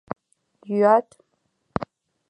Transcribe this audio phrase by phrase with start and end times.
[0.69, 1.07] Йӱат!